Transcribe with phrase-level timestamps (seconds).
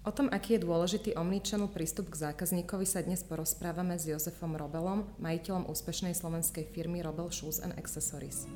[0.00, 5.04] O tom, aký je dôležitý omnichannel prístup k zákazníkovi sa dnes porozprávame s Jozefom Robelom,
[5.20, 8.48] majiteľom úspešnej slovenskej firmy Robel Shoes and Accessories.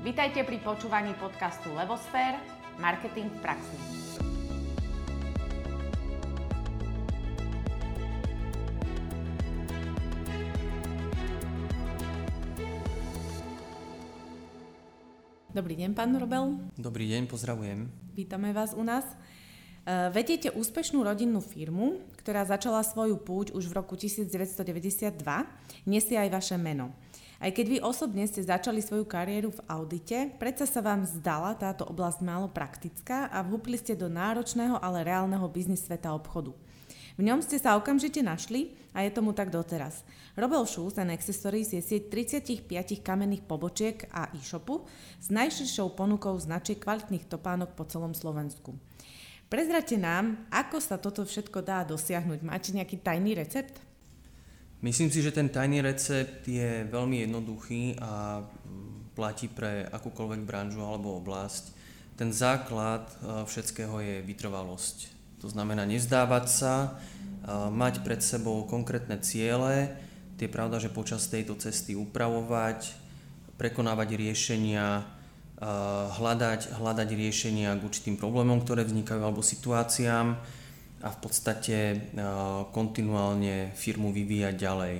[0.00, 2.40] Vítajte pri počúvaní podcastu Levosfér–
[2.80, 3.99] Marketing v praxi.
[15.50, 16.62] Dobrý deň, pán Robel.
[16.78, 17.90] Dobrý deň, pozdravujem.
[18.14, 19.02] Vítame vás u nás.
[19.02, 25.10] E, vediete úspešnú rodinnú firmu, ktorá začala svoju púť už v roku 1992.
[25.90, 26.94] Nesie aj vaše meno.
[27.42, 31.82] Aj keď vy osobne ste začali svoju kariéru v audite, predsa sa vám zdala táto
[31.82, 36.54] oblasť málo praktická a vhúpli ste do náročného, ale reálneho biznis sveta obchodu.
[37.20, 40.08] V ňom ste sa okamžite našli a je tomu tak doteraz.
[40.40, 42.64] Robel Shoes and Accessories je sieť 35
[43.04, 44.88] kamenných pobočiek a e-shopu
[45.20, 48.72] s najširšou ponukou značiek kvalitných topánok po celom Slovensku.
[49.52, 52.40] Prezrate nám, ako sa toto všetko dá dosiahnuť.
[52.40, 53.76] Máte nejaký tajný recept?
[54.80, 58.48] Myslím si, že ten tajný recept je veľmi jednoduchý a
[59.12, 61.76] platí pre akúkoľvek branžu alebo oblasť.
[62.16, 65.19] Ten základ e, všetkého je vytrvalosť.
[65.40, 66.74] To znamená nezdávať sa,
[67.72, 69.92] mať pred sebou konkrétne ciele,
[70.36, 72.92] tie pravda, že počas tejto cesty upravovať,
[73.56, 75.04] prekonávať riešenia,
[76.16, 80.36] hľadať, hľadať riešenia k určitým problémom, ktoré vznikajú alebo situáciám,
[81.00, 81.76] a v podstate
[82.76, 84.96] kontinuálne firmu vyvíjať ďalej.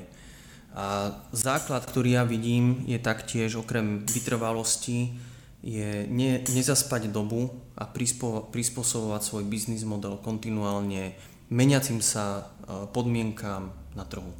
[0.73, 5.13] A základ, ktorý ja vidím, je taktiež okrem vytrvalosti,
[5.61, 11.17] je ne, nezaspať dobu a prispo, prispôsobovať svoj biznis model kontinuálne
[11.49, 12.53] meniacim sa
[12.93, 14.31] podmienkám na trhu.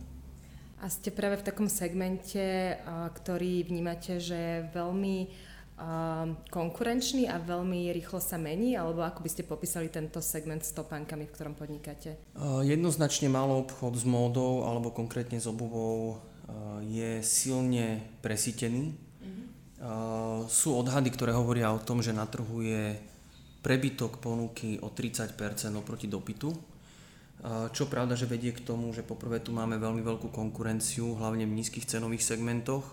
[0.81, 5.49] A ste práve v takom segmente, ktorý vnímate, že je veľmi
[6.53, 11.25] konkurenčný a veľmi rýchlo sa mení, alebo ako by ste popísali tento segment s topánkami,
[11.25, 12.21] v ktorom podnikáte?
[12.65, 16.21] Jednoznačne malo obchod s módou alebo konkrétne s obuvou
[16.85, 18.93] je silne presítený.
[18.93, 19.47] Mm-hmm.
[20.53, 23.01] Sú odhady, ktoré hovoria o tom, že na trhu je
[23.61, 25.37] prebytok ponuky o 30%
[25.77, 26.51] oproti dopytu.
[27.73, 31.57] Čo pravda, že vedie k tomu, že poprvé tu máme veľmi veľkú konkurenciu, hlavne v
[31.57, 32.85] nízkych cenových segmentoch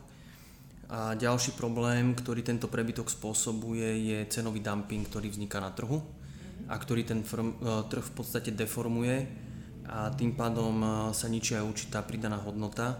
[0.87, 5.99] a ďalší problém, ktorý tento prebytok spôsobuje, je cenový dumping, ktorý vzniká na trhu
[6.71, 9.27] a ktorý ten firm, e, trh v podstate deformuje
[9.83, 12.97] a tým pádom e, sa ničí aj určitá pridaná hodnota, e,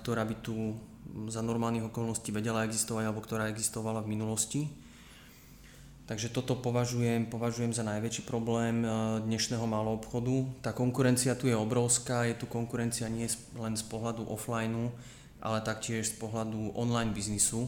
[0.00, 0.80] ktorá by tu
[1.28, 4.64] za normálnych okolností vedela existovať alebo ktorá existovala v minulosti.
[6.06, 8.86] Takže toto považujem, považujem za najväčší problém
[9.26, 10.46] dnešného malou obchodu.
[10.62, 13.26] Tá konkurencia tu je obrovská, je tu konkurencia nie
[13.58, 14.94] len z pohľadu offlineu,
[15.42, 17.66] ale taktiež z pohľadu online biznisu,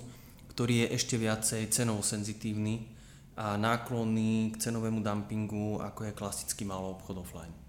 [0.54, 2.86] ktorý je ešte viacej cenovo senzitívny
[3.34, 7.67] a náklonný k cenovému dumpingu, ako je klasický malý obchod offline.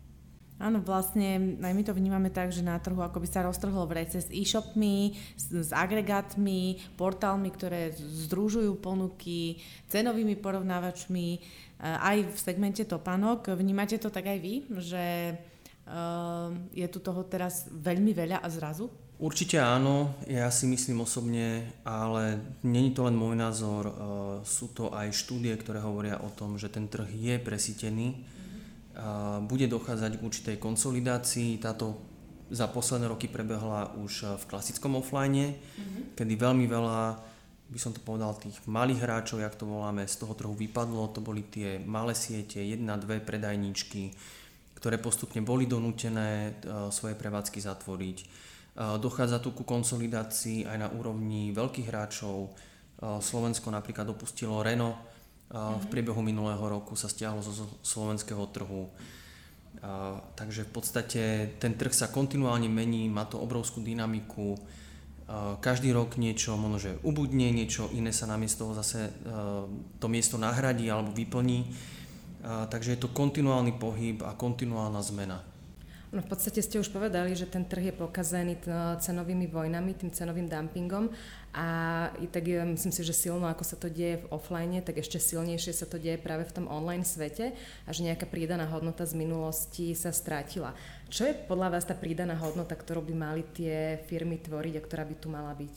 [0.59, 4.03] Áno, vlastne aj my to vnímame tak, že na trhu ako by sa roztrhlo v
[4.03, 11.40] rece s e-shopmi, s, s agregátmi, portálmi, ktoré združujú ponuky, cenovými porovnávačmi, eh,
[11.80, 13.56] aj v segmente topánok.
[13.56, 15.06] Vnímate to tak aj vy, že
[15.88, 18.91] uh, je tu toho teraz veľmi veľa a zrazu?
[19.20, 23.94] Určite áno, ja si myslím osobne, ale není to len môj názor, e,
[24.47, 28.16] sú to aj štúdie, ktoré hovoria o tom, že ten trh je presítený,
[29.47, 31.99] bude dochádzať k určitej konsolidácii, táto
[32.49, 36.17] za posledné roky prebehla už v klasickom offline, mm-hmm.
[36.17, 36.99] kedy veľmi veľa,
[37.69, 41.21] by som to povedal, tých malých hráčov, jak to voláme, z toho trhu vypadlo, to
[41.21, 44.11] boli tie malé siete, jedna, dve predajničky,
[44.81, 48.17] ktoré postupne boli donútené e, svoje prevádzky zatvoriť
[48.79, 52.55] Dochádza tu ku konsolidácii aj na úrovni veľkých hráčov.
[53.03, 54.95] Slovensko napríklad opustilo Renault
[55.49, 55.89] v mhm.
[55.89, 58.89] priebehu minulého roku sa stiahlo zo slovenského trhu.
[60.35, 61.21] Takže v podstate
[61.57, 64.57] ten trh sa kontinuálne mení, má to obrovskú dynamiku.
[65.61, 69.13] Každý rok niečo možno, ubudne, niečo iné sa namiesto toho zase
[70.01, 71.69] to miesto nahradí alebo vyplní.
[72.43, 75.45] Takže je to kontinuálny pohyb a kontinuálna zmena.
[76.09, 78.57] No v podstate ste už povedali, že ten trh je pokazený
[78.97, 81.13] cenovými vojnami, tým cenovým dumpingom
[81.49, 81.67] a
[82.29, 85.90] tak myslím si, že silno ako sa to deje v offline, tak ešte silnejšie sa
[85.90, 90.13] to deje práve v tom online svete a že nejaká prídaná hodnota z minulosti sa
[90.13, 90.78] strátila.
[91.09, 95.03] Čo je podľa vás tá prídaná hodnota, ktorú by mali tie firmy tvoriť a ktorá
[95.09, 95.75] by tu mala byť?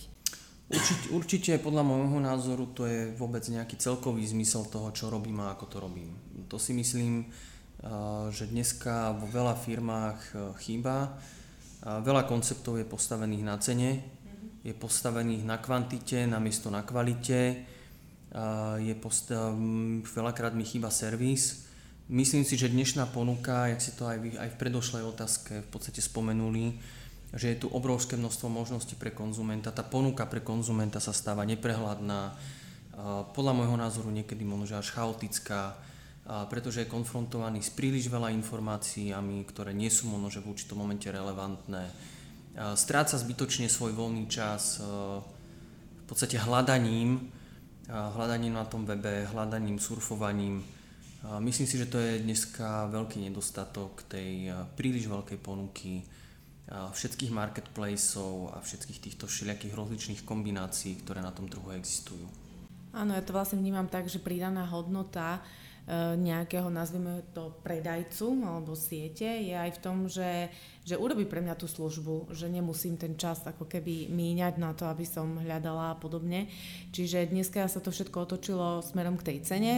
[0.72, 5.52] Určite, určite podľa môjho názoru to je vôbec nejaký celkový zmysel toho, čo robím a
[5.52, 6.16] ako to robím.
[6.48, 7.28] To si myslím,
[8.30, 11.18] že dneska vo veľa firmách e, chýba.
[11.82, 14.21] Veľa konceptov je postavených na cene.
[14.62, 17.66] Je postavených na kvantite namiesto na kvalite.
[18.78, 19.34] je post-
[20.02, 21.68] veľakrát mi chýba servis.
[22.08, 25.68] Myslím si, že dnešná ponuka, jak si to aj, vy, aj v predošlej otázke v
[25.68, 26.76] podstate spomenuli,
[27.32, 29.72] že je tu obrovské množstvo možností pre konzumenta.
[29.72, 32.36] Tá ponuka pre konzumenta sa stáva neprehľadná,
[33.32, 35.76] podľa môjho názoru niekedy možno až chaotická,
[36.52, 41.88] pretože je konfrontovaný s príliš veľa informáciami, ktoré nie sú možno v určitom momente relevantné.
[42.52, 47.32] Stráca zbytočne svoj voľný čas v podstate hľadaním,
[47.88, 50.60] hľadaním na tom webe, hľadaním, surfovaním.
[51.40, 56.04] Myslím si, že to je dneska veľký nedostatok tej príliš veľkej ponuky
[56.68, 62.28] všetkých marketplaceov a všetkých týchto všelijakých rozličných kombinácií, ktoré na tom trhu existujú.
[62.92, 65.71] Áno, ja to vlastne vnímam tak, že pridaná hodnota E,
[66.16, 70.46] nejakého, nazvime to, predajcu alebo siete je aj v tom, že,
[70.86, 74.86] že urobí pre mňa tú službu, že nemusím ten čas ako keby míňať na to,
[74.86, 76.46] aby som hľadala a podobne.
[76.94, 79.74] Čiže dneska sa to všetko otočilo smerom k tej cene,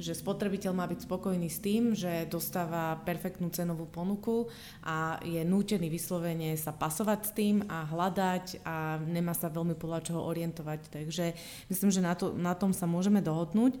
[0.00, 4.48] že spotrebiteľ má byť spokojný s tým, že dostáva perfektnú cenovú ponuku
[4.86, 10.08] a je nútený vyslovene sa pasovať s tým a hľadať a nemá sa veľmi podľa
[10.08, 10.94] čoho orientovať.
[10.94, 11.34] Takže
[11.68, 13.76] myslím, že na, to, na tom sa môžeme dohodnúť.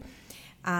[0.60, 0.76] A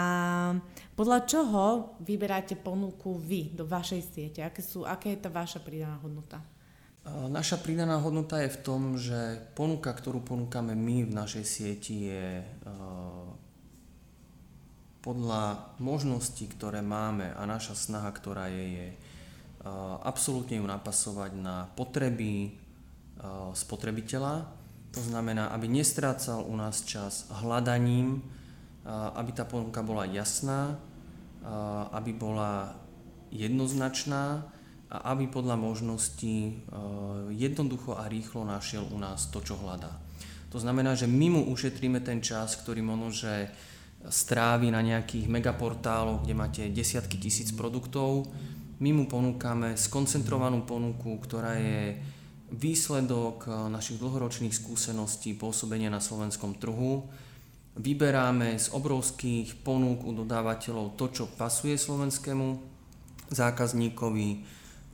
[0.92, 1.64] podľa čoho
[2.04, 4.40] vyberáte ponuku vy do vašej siete?
[4.44, 6.44] Aké, sú, aké je tá vaša pridaná hodnota?
[7.08, 12.44] Naša pridaná hodnota je v tom, že ponuka, ktorú ponúkame my v našej sieti je
[15.00, 18.88] podľa možností, ktoré máme a naša snaha, ktorá je, je
[20.04, 22.52] absolútne ju napasovať na potreby
[23.56, 24.44] spotrebiteľa.
[24.92, 28.20] To znamená, aby nestrácal u nás čas hľadaním
[28.88, 30.80] aby tá ponuka bola jasná,
[31.92, 32.76] aby bola
[33.32, 34.44] jednoznačná
[34.90, 36.66] a aby podľa možností
[37.30, 39.92] jednoducho a rýchlo našiel u nás to, čo hľadá.
[40.50, 43.54] To znamená, že my mu ušetríme ten čas, ktorý možno, že
[44.00, 48.26] strávi na nejakých megaportáloch, kde máte desiatky tisíc produktov.
[48.80, 52.00] My mu ponúkame skoncentrovanú ponuku, ktorá je
[52.50, 57.06] výsledok našich dlhoročných skúseností pôsobenia na slovenskom trhu
[57.78, 62.58] vyberáme z obrovských ponúk u dodávateľov to, čo pasuje slovenskému
[63.30, 64.28] zákazníkovi,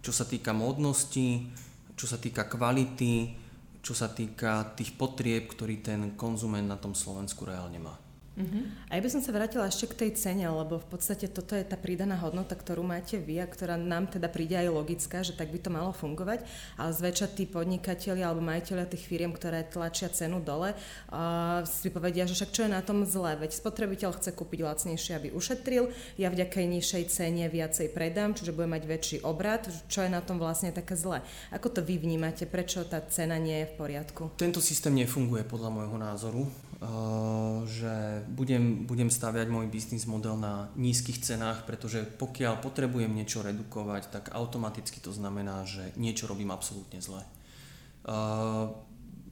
[0.04, 1.48] čo sa týka módnosti,
[1.96, 3.32] čo sa týka kvality,
[3.80, 8.05] čo sa týka tých potrieb, ktorý ten konzument na tom Slovensku reálne má.
[8.36, 8.68] Uh-huh.
[8.92, 11.64] A ja by som sa vrátila ešte k tej cene, lebo v podstate toto je
[11.64, 15.48] tá pridaná hodnota, ktorú máte vy a ktorá nám teda príde aj logická, že tak
[15.48, 16.44] by to malo fungovať,
[16.76, 22.28] ale zväčša tí podnikatelia alebo majiteľia tých firiem, ktoré tlačia cenu dole, uh, si povedia,
[22.28, 25.88] že však čo je na tom zlé, veď spotrebiteľ chce kúpiť lacnejšie, aby ušetril,
[26.20, 30.36] ja vďaka nižšej cene viacej predám, čiže budem mať väčší obrad, čo je na tom
[30.36, 31.24] vlastne také zlé.
[31.56, 34.36] Ako to vy vnímate, prečo tá cena nie je v poriadku?
[34.36, 36.44] Tento systém nefunguje podľa môjho názoru.
[36.76, 43.40] Eh, že budem, budem staviať môj biznis model na nízkych cenách, pretože pokiaľ potrebujem niečo
[43.40, 47.24] redukovať, tak automaticky to znamená, že niečo robím absolútne zle.
[47.24, 48.64] Eh,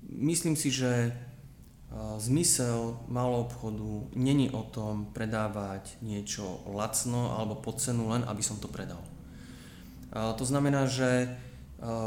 [0.09, 1.15] myslím si, že eh,
[2.17, 8.57] zmysel malou obchodu není o tom predávať niečo lacno alebo pod cenu len, aby som
[8.57, 9.05] to predal.
[10.15, 11.27] To znamená, že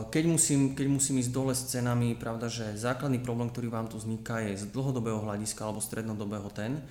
[0.09, 4.01] keď musím, keď musím ísť dole s cenami, pravda, že základný problém, ktorý vám tu
[4.01, 6.81] vzniká, je z dlhodobého hľadiska alebo strednodobého ten,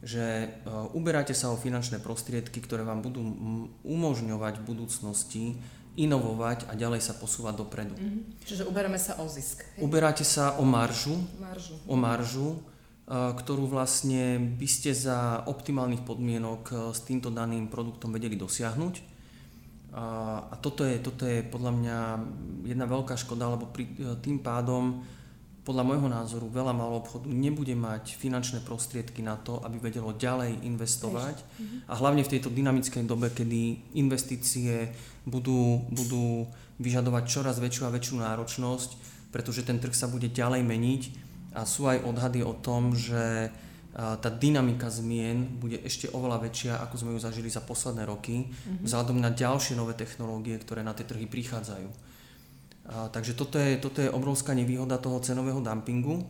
[0.00, 0.54] že
[0.94, 3.20] uberáte sa o finančné prostriedky, ktoré vám budú
[3.82, 5.44] umožňovať v budúcnosti
[5.98, 7.98] inovovať a ďalej sa posúvať dopredu.
[7.98, 8.46] Mm-hmm.
[8.46, 9.66] Čiže uberáme sa o zisk.
[9.74, 9.82] Hej?
[9.82, 11.74] Uberáte sa o maržu, maržu.
[11.84, 12.62] o maržu,
[13.10, 19.09] ktorú vlastne by ste za optimálnych podmienok s týmto daným produktom vedeli dosiahnuť
[19.94, 21.98] a toto je, toto je podľa mňa
[22.62, 25.02] jedna veľká škoda, lebo pri, e, tým pádom
[25.66, 30.62] podľa môjho názoru veľa malého obchodu nebude mať finančné prostriedky na to, aby vedelo ďalej
[30.62, 31.42] investovať.
[31.42, 31.76] Mhm.
[31.90, 34.94] A hlavne v tejto dynamickej dobe, kedy investície
[35.26, 36.46] budú, budú
[36.80, 38.90] vyžadovať čoraz väčšiu a väčšiu náročnosť,
[39.34, 41.02] pretože ten trh sa bude ďalej meniť
[41.54, 43.50] a sú aj odhady o tom, že
[43.90, 48.86] tá dynamika zmien bude ešte oveľa väčšia, ako sme ju zažili za posledné roky, mm-hmm.
[48.86, 51.88] vzhľadom na ďalšie nové technológie, ktoré na tie trhy prichádzajú.
[52.90, 56.22] A, takže toto je, toto je obrovská nevýhoda toho cenového dumpingu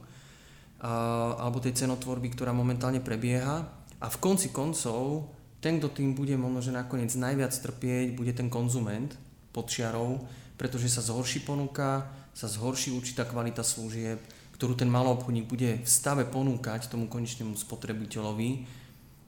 [0.81, 3.69] a, alebo tej cenotvorby, ktorá momentálne prebieha.
[4.01, 5.29] A v konci koncov
[5.61, 9.13] ten, kto tým bude možno, že nakoniec najviac trpieť, bude ten konzument
[9.53, 10.25] pod čiarou,
[10.57, 14.17] pretože sa zhorší ponuka, sa zhorší určitá kvalita služieb,
[14.61, 18.69] ktorú ten maloobchodník bude v stave ponúkať tomu konečnému spotrebiteľovi,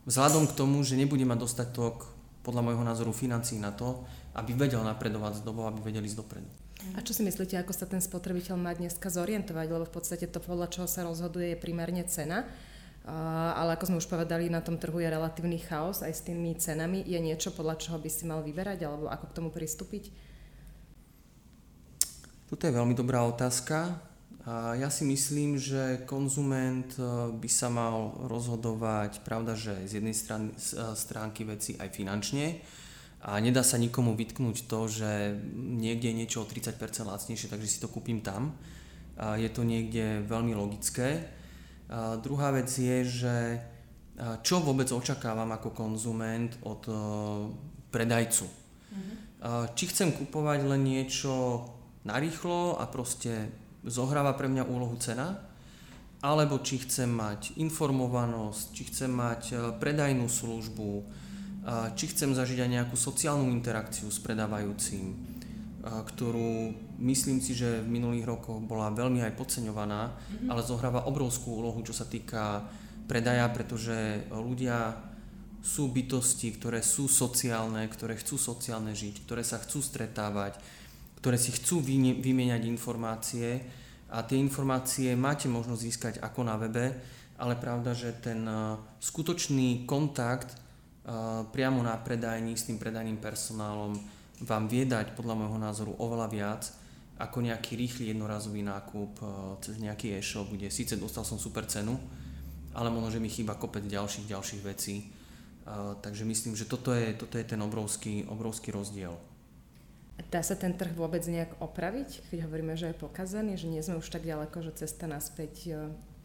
[0.04, 2.12] vzhľadom k tomu, že nebude mať dostatok,
[2.44, 4.04] podľa môjho názoru, financií na to,
[4.36, 6.44] aby vedel napredovať s dobou, aby vedeli ísť dopredu.
[6.92, 10.36] A čo si myslíte, ako sa ten spotrebiteľ má dneska zorientovať, lebo v podstate to,
[10.36, 12.44] podľa čoho sa rozhoduje, je primárne cena.
[13.56, 17.00] ale ako sme už povedali, na tom trhu je relatívny chaos aj s tými cenami.
[17.08, 20.12] Je niečo, podľa čoho by si mal vyberať, alebo ako k tomu pristúpiť?
[22.52, 24.11] Toto je veľmi dobrá otázka.
[24.42, 30.18] A ja si myslím, že konzument e, by sa mal rozhodovať, pravda, že z jednej
[30.18, 32.58] strany, e, stránky veci aj finančne
[33.22, 36.74] a nedá sa nikomu vytknúť to, že niekde je niečo o 30%
[37.06, 38.58] lacnejšie, takže si to kúpim tam.
[39.14, 41.22] A je to niekde veľmi logické.
[41.86, 43.62] A druhá vec je, že
[44.42, 46.94] čo vôbec očakávam ako konzument od e,
[47.94, 48.46] predajcu.
[48.50, 49.16] Mm-hmm.
[49.78, 51.62] Či chcem kupovať len niečo
[52.02, 55.42] narýchlo a proste zohráva pre mňa úlohu cena,
[56.22, 61.04] alebo či chcem mať informovanosť, či chcem mať e, predajnú službu, e,
[61.98, 65.14] či chcem zažiť aj nejakú sociálnu interakciu s predávajúcim, e,
[65.82, 70.48] ktorú myslím si, že v minulých rokoch bola veľmi aj podceňovaná, mm-hmm.
[70.48, 72.70] ale zohráva obrovskú úlohu, čo sa týka
[73.10, 74.94] predaja, pretože ľudia
[75.62, 80.58] sú bytosti, ktoré sú sociálne, ktoré chcú sociálne žiť, ktoré sa chcú stretávať,
[81.22, 81.78] ktoré si chcú
[82.18, 83.62] vymieňať informácie
[84.10, 86.90] a tie informácie máte možnosť získať ako na webe,
[87.38, 90.56] ale pravda, že ten e, skutočný kontakt e,
[91.46, 93.94] priamo na predajni s tým predajným personálom
[94.42, 96.62] vám vie dať podľa môjho názoru oveľa viac
[97.22, 99.24] ako nejaký rýchly jednorazový nákup e,
[99.62, 101.94] cez nejaký e-shop, kde síce dostal som super cenu,
[102.74, 105.06] ale možno, že mi chýba kopec ďalších, ďalších vecí.
[106.02, 109.14] Takže myslím, že toto je, toto je ten obrovský, obrovský rozdiel.
[110.32, 114.00] Dá sa ten trh vôbec nejak opraviť, keď hovoríme, že je pokazený, že nie sme
[114.00, 115.72] už tak ďaleko, že cesta naspäť e,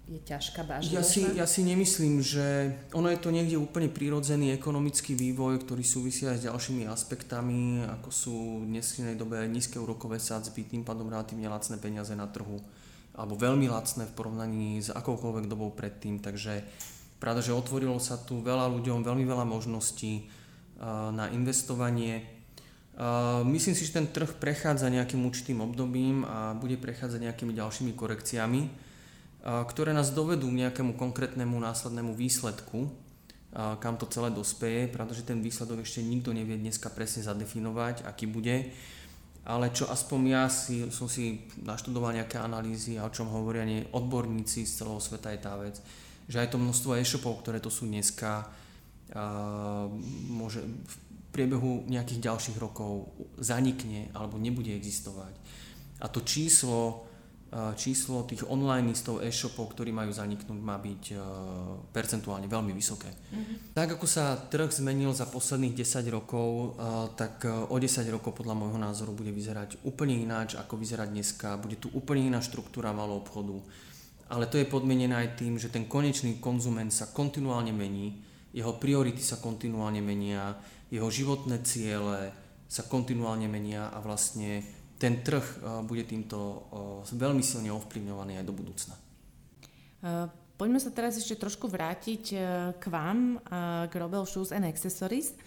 [0.08, 1.00] je ťažká, vážna?
[1.00, 5.84] Ja si, ja si nemyslím, že ono je to niekde úplne prírodzený ekonomický vývoj, ktorý
[5.84, 11.12] súvisí aj s ďalšími aspektami, ako sú v dnešnej dobe nízke úrokové sadzby, tým pádom
[11.12, 12.64] relatívne lacné peniaze na trhu,
[13.12, 16.64] alebo veľmi lacné v porovnaní s akoukoľvek dobou predtým, takže
[17.20, 20.24] pravda, že otvorilo sa tu veľa ľuďom, veľmi veľa možností e,
[21.12, 22.37] na investovanie,
[23.46, 28.62] Myslím si, že ten trh prechádza nejakým určitým obdobím a bude prechádzať nejakými ďalšími korekciami,
[29.46, 32.90] ktoré nás dovedú k nejakému konkrétnemu následnému výsledku,
[33.54, 38.74] kam to celé dospeje, pretože ten výsledok ešte nikto nevie dneska presne zadefinovať, aký bude.
[39.48, 43.88] Ale čo aspoň ja si, som si naštudoval nejaké analýzy a o čom hovoria nie,
[43.94, 45.80] odborníci z celého sveta je tá vec,
[46.28, 48.44] že aj to množstvo e-shopov, ktoré to sú dneska,
[50.28, 50.60] môže
[51.32, 55.36] priebehu nejakých ďalších rokov zanikne alebo nebude existovať.
[56.02, 57.10] A to číslo,
[57.74, 61.04] číslo tých online listov e-shopov, ktorí majú zaniknúť, má byť
[61.90, 63.10] percentuálne veľmi vysoké.
[63.10, 63.74] Mm-hmm.
[63.74, 66.78] Tak ako sa trh zmenil za posledných 10 rokov,
[67.18, 71.58] tak o 10 rokov podľa môjho názoru bude vyzerať úplne ináč, ako vyzerá dneska.
[71.58, 73.58] Bude tu úplne iná štruktúra malou obchodu.
[74.28, 79.24] Ale to je podmienené aj tým, že ten konečný konzument sa kontinuálne mení, jeho priority
[79.24, 80.52] sa kontinuálne menia,
[80.88, 82.32] jeho životné ciele
[82.68, 84.64] sa kontinuálne menia a vlastne
[84.98, 86.38] ten trh eh, bude týmto
[87.06, 88.96] eh, veľmi silne ovplyvňovaný aj do budúcna.
[88.98, 90.28] Eh,
[90.58, 92.24] poďme sa teraz ešte trošku vrátiť
[92.82, 93.38] k vám,
[93.86, 95.38] k Robel Shoes and Accessories.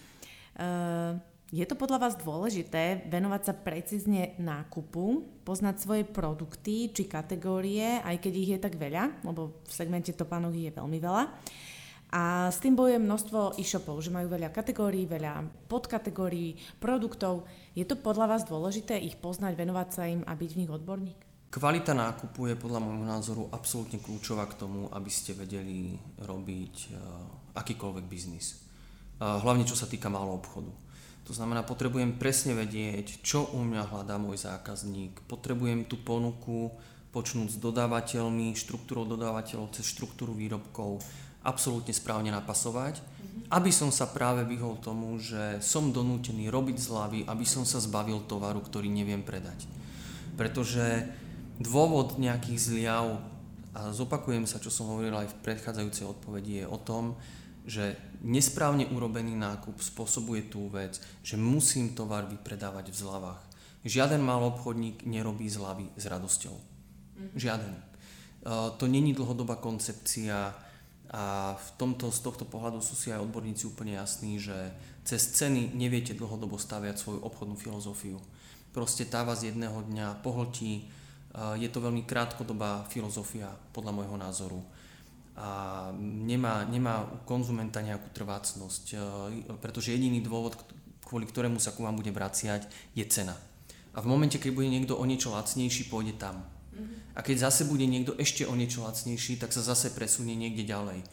[1.51, 8.23] Je to podľa vás dôležité venovať sa precízne nákupu, poznať svoje produkty či kategórie, aj
[8.23, 11.23] keď ich je tak veľa, lebo v segmente topánok je veľmi veľa.
[12.11, 17.47] A s tým bojuje množstvo e-shopov, že majú veľa kategórií, veľa podkategórií, produktov.
[17.71, 21.19] Je to podľa vás dôležité ich poznať, venovať sa im a byť v nich odborník?
[21.51, 26.99] Kvalita nákupu je podľa môjho názoru absolútne kľúčová k tomu, aby ste vedeli robiť uh,
[27.55, 28.59] akýkoľvek biznis.
[29.19, 30.71] Uh, hlavne čo sa týka malého obchodu.
[31.27, 35.23] To znamená, potrebujem presne vedieť, čo u mňa hľadá môj zákazník.
[35.31, 36.75] Potrebujem tú ponuku
[37.11, 41.03] počnúť s dodávateľmi, štruktúrou dodávateľov cez štruktúru výrobkov,
[41.41, 43.01] absolútne správne napasovať,
[43.51, 48.23] aby som sa práve vyhol tomu, že som donútený robiť zľavy, aby som sa zbavil
[48.23, 49.67] tovaru, ktorý neviem predať.
[50.39, 51.09] Pretože
[51.59, 53.19] dôvod nejakých zliav,
[53.71, 57.15] a zopakujem sa, čo som hovoril aj v predchádzajúcej odpovedi, je o tom,
[57.61, 57.93] že
[58.25, 63.41] nesprávne urobený nákup spôsobuje tú vec, že musím tovar vypredávať v zľavách.
[63.85, 66.55] Žiaden malý obchodník nerobí zľavy s radosťou.
[67.37, 67.73] Žiaden.
[68.77, 70.53] To není dlhodobá koncepcia,
[71.11, 74.71] a v tomto, z tohto pohľadu sú si aj odborníci úplne jasní, že
[75.03, 78.15] cez ceny neviete dlhodobo staviať svoju obchodnú filozofiu.
[78.71, 80.87] Proste tá vás jedného dňa pohltí,
[81.35, 84.63] je to veľmi krátkodobá filozofia podľa môjho názoru
[85.35, 88.95] a nemá, nemá u konzumenta nejakú trvácnosť,
[89.63, 90.59] pretože jediný dôvod,
[91.07, 93.35] kvôli ktorému sa ku vám bude vraciať, je cena.
[93.95, 96.43] A v momente, keď bude niekto o niečo lacnejší, pôjde tam.
[97.11, 101.03] A keď zase bude niekto ešte o niečo lacnejší, tak sa zase presunie niekde ďalej.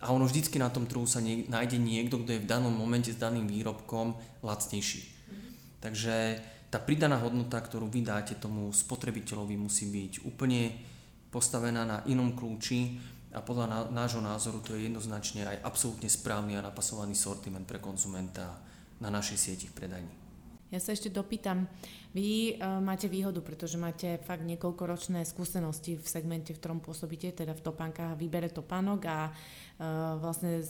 [0.00, 3.12] A ono vždycky na tom trhu sa nie, nájde niekto, kto je v danom momente
[3.12, 5.02] s daným výrobkom lacnejší.
[5.82, 6.40] Takže
[6.70, 10.72] tá pridaná hodnota, ktorú vy dáte tomu spotrebiteľovi, musí byť úplne
[11.34, 12.96] postavená na inom kľúči
[13.34, 18.58] a podľa nášho názoru to je jednoznačne aj absolútne správny a napasovaný sortiment pre konzumenta
[19.02, 20.19] na našej sieti v predajni.
[20.70, 21.66] Ja sa ešte dopýtam,
[22.14, 27.58] vy uh, máte výhodu, pretože máte fakt niekoľkoročné skúsenosti v segmente, v ktorom pôsobíte, teda
[27.58, 30.62] v topánkach výbere topánok a uh, vlastne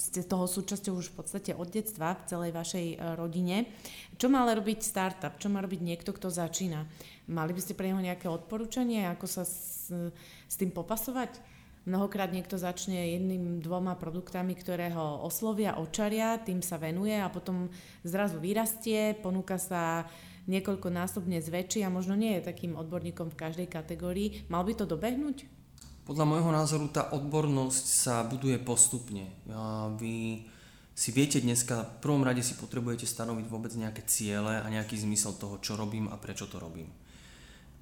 [0.00, 3.68] ste toho súčasťou už v podstate od detstva v celej vašej uh, rodine.
[4.16, 5.36] Čo má ale robiť startup?
[5.36, 6.88] Čo má robiť niekto, kto začína?
[7.28, 9.92] Mali by ste pre neho nejaké odporúčanie, ako sa s,
[10.24, 11.51] s tým popasovať?
[11.82, 17.74] Mnohokrát niekto začne jedným, dvoma produktami, ktoré ho oslovia, očaria, tým sa venuje a potom
[18.06, 20.06] zrazu vyrastie, ponúka sa
[20.46, 24.46] niekoľkonásobne zväčší a možno nie je takým odborníkom v každej kategórii.
[24.46, 25.46] Mal by to dobehnúť?
[26.02, 29.30] Podľa môjho názoru tá odbornosť sa buduje postupne.
[30.02, 30.46] Vy
[30.98, 35.38] si viete dneska, v prvom rade si potrebujete stanoviť vôbec nejaké ciele a nejaký zmysel
[35.38, 36.90] toho, čo robím a prečo to robím.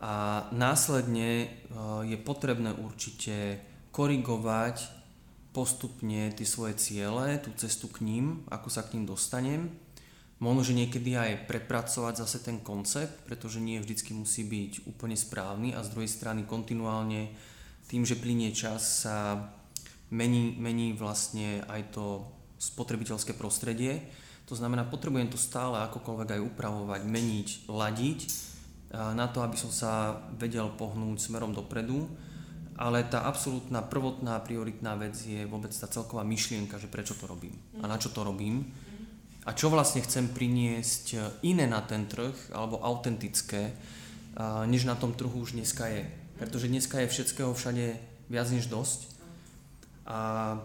[0.04, 1.48] A následne
[2.04, 3.60] je potrebné určite
[4.00, 4.88] korigovať
[5.52, 9.68] postupne tie svoje ciele, tú cestu k ním, ako sa k ním dostanem.
[10.40, 15.76] Možno, že niekedy aj prepracovať zase ten koncept, pretože nie vždycky musí byť úplne správny
[15.76, 17.28] a z druhej strany kontinuálne
[17.92, 19.36] tým, že plinie čas sa
[20.08, 22.24] mení, mení vlastne aj to
[22.56, 24.00] spotrebiteľské prostredie.
[24.48, 28.20] To znamená, potrebujem to stále akokoľvek aj upravovať, meniť, ladiť
[28.96, 32.08] na to, aby som sa vedel pohnúť smerom dopredu
[32.80, 37.52] ale tá absolútna prvotná prioritná vec je vôbec tá celková myšlienka, že prečo to robím
[37.78, 38.72] a na čo to robím
[39.44, 43.76] a čo vlastne chcem priniesť iné na ten trh alebo autentické,
[44.64, 46.08] než na tom trhu už dneska je.
[46.40, 48.00] Pretože dneska je všetkého všade
[48.32, 49.12] viac než dosť
[50.08, 50.56] a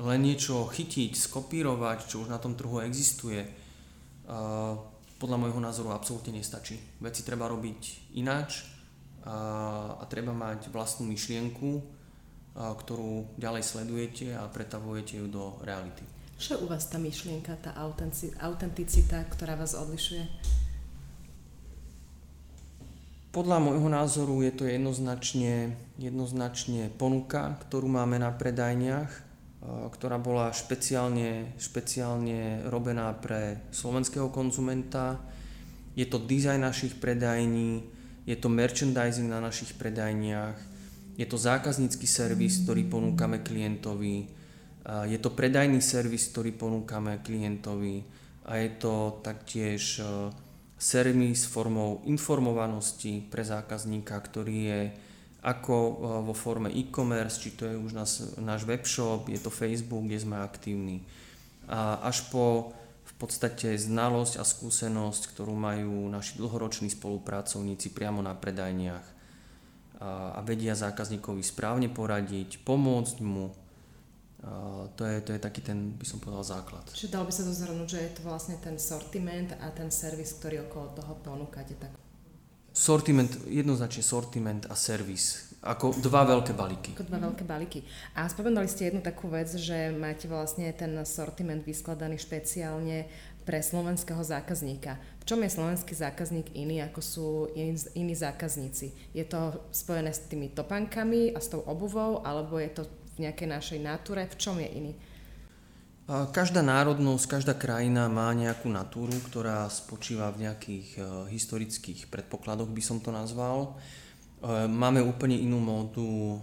[0.00, 3.44] len niečo chytiť, skopírovať, čo už na tom trhu existuje,
[5.20, 6.80] podľa môjho názoru absolútne nestačí.
[7.04, 8.73] Veci treba robiť ináč,
[9.24, 9.36] a,
[9.98, 16.04] a treba mať vlastnú myšlienku, a, ktorú ďalej sledujete a pretavujete ju do reality.
[16.36, 17.72] Čo je u vás tá myšlienka, tá
[18.42, 20.26] autenticita, ktorá vás odlišuje?
[23.34, 29.10] Podľa môjho názoru je to jednoznačne, jednoznačne ponuka, ktorú máme na predajniach,
[29.64, 35.18] ktorá bola špeciálne, špeciálne robená pre slovenského konzumenta.
[35.98, 37.82] Je to dizajn našich predajní,
[38.24, 40.56] je to merchandising na našich predajniach,
[41.14, 44.26] je to zákaznícky servis, ktorý ponúkame klientovi,
[44.84, 48.04] je to predajný servis, ktorý ponúkame klientovi
[48.44, 50.28] a je to taktiež e,
[50.76, 54.80] servis formou informovanosti pre zákazníka, ktorý je
[55.40, 55.92] ako e,
[56.28, 57.96] vo forme e-commerce, či to je už
[58.36, 61.00] náš webshop, je to Facebook, kde sme aktívni.
[61.64, 62.76] A až po
[63.14, 69.06] v podstate znalosť a skúsenosť, ktorú majú naši dlhoroční spolupracovníci priamo na predajniach
[70.02, 73.54] a, a vedia zákazníkovi správne poradiť, pomôcť mu.
[74.44, 76.84] A to, je, to je taký ten, by som povedal, základ.
[76.92, 80.36] Čiže dalo by sa to zhrnúť, že je to vlastne ten sortiment a ten servis,
[80.36, 81.80] ktorý okolo toho ponúkate.
[81.80, 82.03] Tak...
[82.74, 86.90] Sortiment, jednoznačne sortiment a servis ako dva veľké balíky.
[86.92, 87.80] Ako dva veľké balíky.
[88.12, 93.08] A spomenuli ste jednu takú vec, že máte vlastne ten sortiment vyskladaný špeciálne
[93.48, 95.00] pre slovenského zákazníka.
[95.20, 99.14] V čom je slovenský zákazník iný, ako sú iní, zákazníci?
[99.16, 102.82] Je to spojené s tými topankami a s tou obuvou, alebo je to
[103.16, 104.28] v nejakej našej natúre?
[104.28, 104.92] V čom je iný?
[106.04, 112.82] Každá národnosť, každá krajina má nejakú natúru, ktorá spočíva v nejakých uh, historických predpokladoch, by
[112.84, 113.80] som to nazval.
[114.44, 116.38] Eh, máme úplne inú módu eh,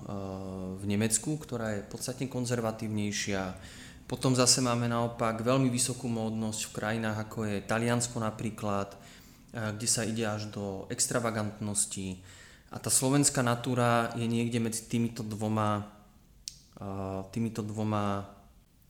[0.82, 3.54] v Nemecku, ktorá je podstatne konzervatívnejšia.
[4.10, 8.97] Potom zase máme naopak veľmi vysokú módnosť v krajinách ako je Taliansko napríklad,
[9.56, 12.19] kde sa ide až do extravagantnosti.
[12.74, 15.88] A tá slovenská natúra je niekde medzi týmito dvoma,
[17.32, 18.28] týmito dvoma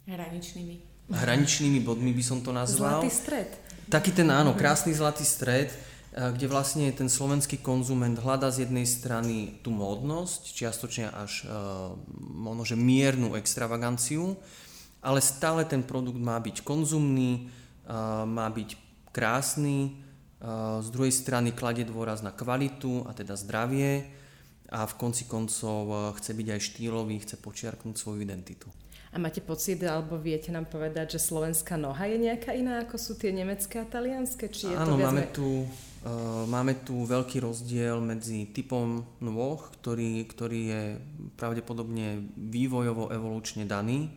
[0.07, 0.75] hraničnými.
[1.11, 3.03] hraničnými bodmi by som to nazval.
[3.03, 3.49] Zlatý stred.
[3.91, 5.69] Taký ten áno, krásny zlatý stred
[6.11, 11.51] Eh, kde vlastne ten slovenský konzument hľadá z jednej strany tú módnosť, čiastočne až eh,
[12.19, 14.35] možno, že miernu extravaganciu,
[14.99, 17.91] ale stále ten produkt má byť konzumný, eh,
[18.27, 18.69] má byť
[19.11, 20.07] krásny,
[20.81, 24.09] z druhej strany kladie dôraz na kvalitu a teda zdravie
[24.73, 28.65] a v konci koncov chce byť aj štýlový, chce počiarknúť svoju identitu.
[29.11, 33.19] A máte pocit, alebo viete nám povedať, že slovenská noha je nejaká iná, ako sú
[33.19, 34.47] tie nemecké a talianské?
[34.47, 40.23] Či je Áno, to máme, tu, uh, máme tu veľký rozdiel medzi typom nôh, ktorý,
[40.31, 40.83] ktorý je
[41.35, 44.15] pravdepodobne vývojovo evolučne daný.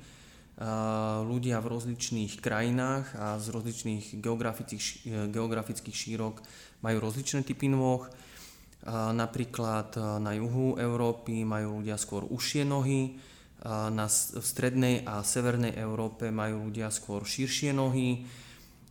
[0.54, 6.38] Uh, ľudia v rozličných krajinách a z rozličných geografických, geografických šírok
[6.86, 8.06] majú rozličné typy nôh.
[8.06, 13.33] Uh, napríklad na juhu Európy majú ľudia skôr užšie nohy,
[13.64, 18.28] na, strednej a severnej Európe majú ľudia skôr širšie nohy.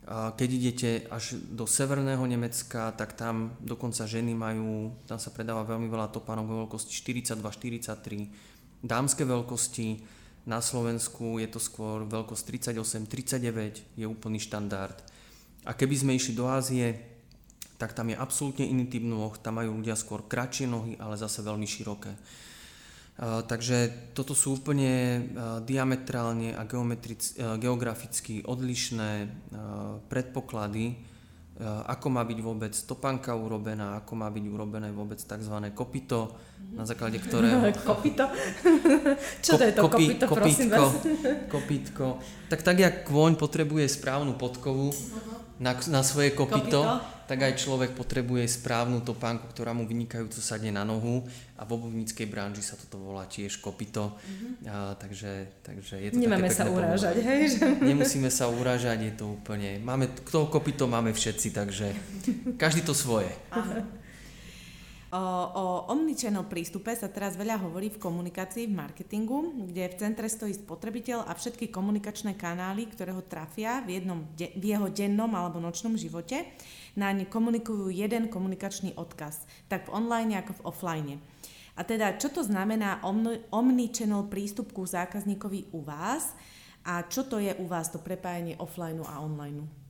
[0.10, 5.88] Keď idete až do severného Nemecka, tak tam dokonca ženy majú, tam sa predáva veľmi
[5.88, 9.88] veľa topánok vo veľkosti 42-43, dámske veľkosti,
[10.44, 15.00] na Slovensku je to skôr veľkosť 38-39, je úplný štandard.
[15.64, 17.00] A keby sme išli do Ázie,
[17.80, 21.40] tak tam je absolútne iný typ nôh, tam majú ľudia skôr kratšie nohy, ale zase
[21.40, 22.12] veľmi široké.
[23.22, 25.22] Takže toto sú úplne
[25.70, 26.66] diametrálne a
[27.62, 29.30] geograficky odlišné
[30.10, 30.98] predpoklady,
[31.62, 35.56] ako má byť vôbec topánka urobená, ako má byť urobené vôbec tzv.
[35.78, 36.34] kopito,
[36.74, 37.70] na základe ktorého...
[37.86, 38.26] kopito?
[39.46, 40.98] Čo to je to kopi, kopito, prosím vás?
[41.54, 42.18] Kopitko.
[42.50, 44.90] Tak tak, jak kôň potrebuje správnu podkovu
[45.62, 50.74] na, na svoje kopito, kopito, tak aj človek potrebuje správnu topánku, ktorá mu vynikajúco sadne
[50.76, 51.24] na nohu
[51.56, 54.18] a v obuvníckej branži sa toto volá tiež kopito.
[54.18, 54.52] Mm-hmm.
[54.68, 55.32] A, takže,
[55.64, 57.42] takže je to Nemáme sa urážať, hej?
[57.56, 57.80] Že...
[57.80, 59.80] Nemusíme sa urážať, je to úplne...
[59.80, 61.88] Máme, kto kopito máme všetci, takže
[62.62, 63.32] každý to svoje.
[63.56, 64.03] O,
[65.14, 70.58] o omnichannel prístupe sa teraz veľa hovorí v komunikácii, v marketingu, kde v centre stojí
[70.58, 75.94] spotrebiteľ a všetky komunikačné kanály, ktoré ho trafia v, jednom, v jeho dennom alebo nočnom
[75.94, 76.58] živote,
[76.98, 81.14] naň komunikujú jeden komunikačný odkaz, tak v online ako v offline.
[81.78, 83.02] A teda, čo to znamená
[83.50, 86.38] omnichannel prístup ku zákazníkovi u vás
[86.86, 89.83] a čo to je u vás to prepájanie offline a online?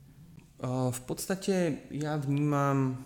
[0.62, 3.02] V podstate ja vnímam,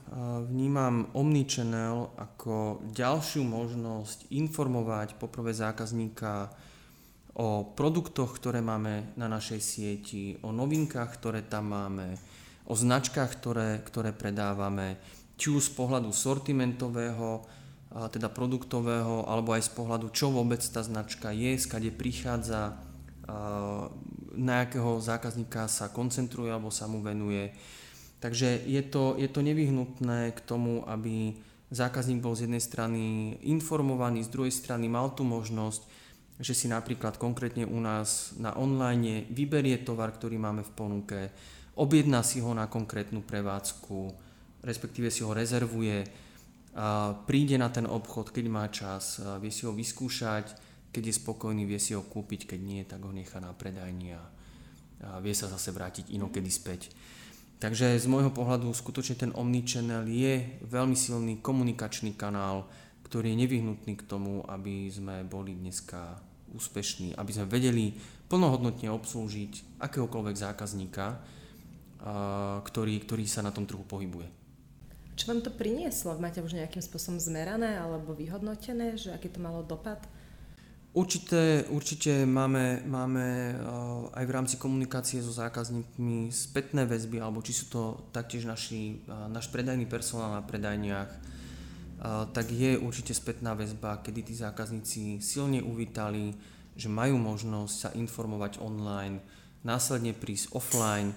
[0.47, 6.53] vnímam Omnichannel ako ďalšiu možnosť informovať poprvé zákazníka
[7.39, 12.21] o produktoch, ktoré máme na našej sieti, o novinkách, ktoré tam máme,
[12.69, 15.01] o značkách, ktoré, ktoré predávame,
[15.41, 17.47] či už z pohľadu sortimentového,
[18.13, 22.77] teda produktového, alebo aj z pohľadu, čo vôbec tá značka je, skade prichádza,
[24.39, 27.51] na akého zákazníka sa koncentruje alebo sa mu venuje.
[28.23, 31.35] Takže je to, je to nevyhnutné k tomu, aby
[31.75, 33.03] zákazník bol z jednej strany
[33.45, 35.83] informovaný, z druhej strany mal tú možnosť,
[36.39, 41.21] že si napríklad konkrétne u nás na online vyberie tovar, ktorý máme v ponuke,
[41.75, 44.15] objedná si ho na konkrétnu prevádzku,
[44.63, 46.07] respektíve si ho rezervuje,
[47.27, 51.81] príde na ten obchod, keď má čas, vie si ho vyskúšať, keď je spokojný, vie
[51.81, 54.23] si ho kúpiť, keď nie, tak ho nechá na predajni a,
[55.05, 56.93] a vie sa zase vrátiť inokedy späť.
[57.59, 62.71] Takže z môjho pohľadu skutočne ten Omnichannel je veľmi silný komunikačný kanál,
[63.03, 66.23] ktorý je nevyhnutný k tomu, aby sme boli dneska
[66.55, 67.99] úspešní, aby sme vedeli
[68.31, 71.19] plnohodnotne obslúžiť akéhokoľvek zákazníka,
[72.63, 74.29] ktorý, ktorý sa na tom trhu pohybuje.
[75.19, 76.15] Čo vám to prinieslo?
[76.23, 79.99] Máte už nejakým spôsobom zmerané alebo vyhodnotené, že aký to malo dopad?
[80.99, 83.55] Určite, určite máme, máme
[84.19, 88.99] aj v rámci komunikácie so zákazníkmi spätné väzby, alebo či sú to taktiež naši,
[89.31, 91.07] náš predajný personál na predajniach,
[92.35, 96.35] tak je určite spätná väzba, kedy tí zákazníci silne uvítali,
[96.75, 99.23] že majú možnosť sa informovať online,
[99.63, 101.15] následne prísť offline,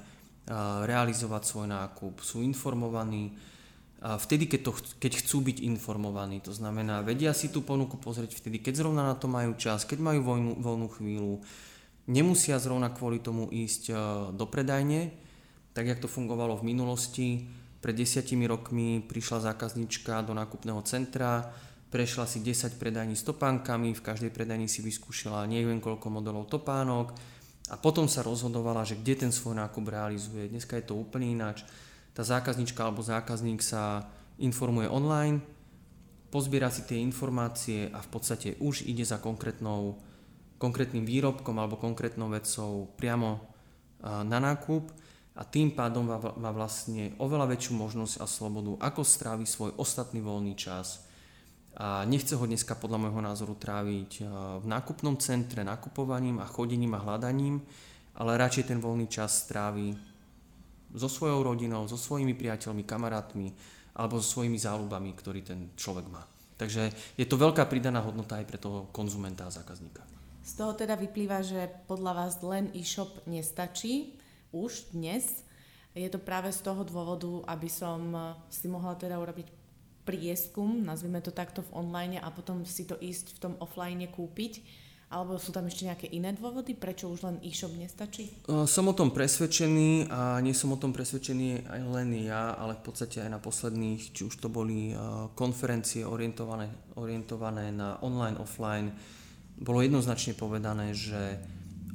[0.85, 3.33] realizovať svoj nákup, sú informovaní,
[4.01, 6.41] vtedy, keď, to, keď chcú byť informovaní.
[6.49, 10.01] To znamená, vedia si tú ponuku pozrieť vtedy, keď zrovna na to majú čas, keď
[10.01, 11.45] majú voľnú, voľnú chvíľu.
[12.09, 13.95] Nemusia zrovna kvôli tomu ísť e,
[14.33, 15.13] do predajne,
[15.77, 17.45] tak jak to fungovalo v minulosti.
[17.77, 21.53] Pred desiatimi rokmi prišla zákaznička do nákupného centra,
[21.93, 27.13] prešla si 10 predajní s topánkami, v každej predajni si vyskúšala neviem koľko modelov topánok
[27.69, 30.49] a potom sa rozhodovala, že kde ten svoj nákup realizuje.
[30.49, 31.65] Dneska je to úplne ináč
[32.11, 34.07] tá zákaznička alebo zákazník sa
[34.41, 35.39] informuje online,
[36.31, 39.99] pozbiera si tie informácie a v podstate už ide za konkrétnou,
[40.59, 43.43] konkrétnym výrobkom alebo konkrétnou vecou priamo
[44.03, 44.91] na nákup
[45.37, 50.59] a tým pádom má vlastne oveľa väčšiu možnosť a slobodu, ako strávi svoj ostatný voľný
[50.59, 51.07] čas.
[51.71, 54.27] A nechce ho dneska podľa môjho názoru tráviť
[54.59, 57.63] v nákupnom centre, nakupovaním a chodením a hľadaním,
[58.19, 60.10] ale radšej ten voľný čas strávi
[60.95, 63.51] so svojou rodinou, so svojimi priateľmi, kamarátmi
[63.95, 66.23] alebo so svojimi záľubami, ktorý ten človek má.
[66.55, 70.05] Takže je to veľká pridaná hodnota aj pre toho konzumenta a zákazníka.
[70.41, 74.17] Z toho teda vyplýva, že podľa vás len e-shop nestačí
[74.53, 75.45] už dnes.
[75.91, 78.13] Je to práve z toho dôvodu, aby som
[78.47, 79.47] si mohla teda urobiť
[80.01, 84.80] prieskum, nazvime to takto v online a potom si to ísť v tom offline kúpiť
[85.11, 88.31] alebo sú tam ešte nejaké iné dôvody, prečo už len e-shop nestačí?
[88.47, 92.83] Som o tom presvedčený a nie som o tom presvedčený aj len ja, ale v
[92.87, 94.95] podstate aj na posledných, či už to boli
[95.35, 98.95] konferencie orientované, orientované na online, offline,
[99.59, 101.43] bolo jednoznačne povedané, že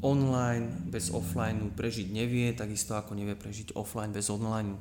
[0.04, 4.76] online bez offline prežiť nevie, takisto ako nevie prežiť offline bez online.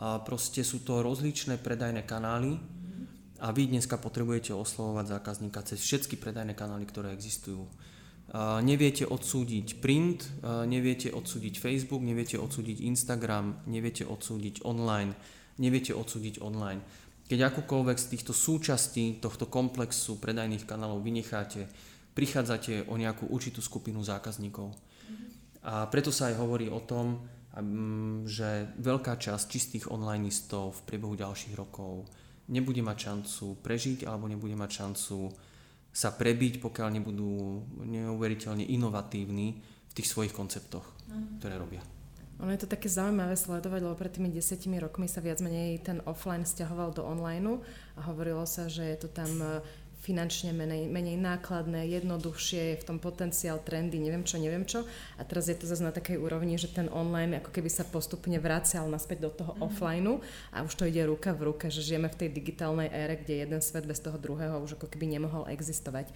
[0.00, 2.56] A proste sú to rozličné predajné kanály,
[3.38, 7.70] a vy dneska potrebujete oslovovať zákazníka cez všetky predajné kanály, ktoré existujú.
[8.60, 15.16] Neviete odsúdiť print, neviete odsúdiť Facebook, neviete odsúdiť Instagram, neviete odsúdiť online,
[15.56, 16.84] neviete odsúdiť online.
[17.28, 21.68] Keď akúkoľvek z týchto súčastí tohto komplexu predajných kanálov vynecháte,
[22.12, 24.76] prichádzate o nejakú určitú skupinu zákazníkov.
[25.64, 27.24] A preto sa aj hovorí o tom,
[28.28, 32.04] že veľká časť čistých onlineistov v priebehu ďalších rokov
[32.48, 35.16] nebude mať šancu prežiť alebo nebude mať šancu
[35.92, 37.30] sa prebiť, pokiaľ nebudú
[37.84, 39.48] neuveriteľne inovatívni
[39.88, 41.40] v tých svojich konceptoch, mhm.
[41.40, 41.82] ktoré robia.
[42.38, 45.98] Ono je to také zaujímavé sledovať, lebo pred tými desiatimi rokmi sa viac menej ten
[46.06, 47.58] offline stiahoval do online
[47.98, 49.30] a hovorilo sa, že je to tam
[50.08, 54.88] finančne menej, menej nákladné, jednoduchšie, je v tom potenciál, trendy, neviem čo, neviem čo.
[55.20, 58.40] A teraz je to zase na takej úrovni, že ten online ako keby sa postupne
[58.40, 59.60] vracial naspäť do toho mm.
[59.68, 63.44] offlineu a už to ide ruka v ruke, že žijeme v tej digitálnej ére, kde
[63.44, 66.08] jeden svet bez toho druhého už ako keby nemohol existovať.